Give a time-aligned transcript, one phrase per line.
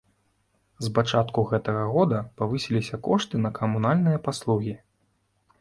[0.85, 4.73] З пачатку гэтага года павысіліся кошты на камунальныя паслугі.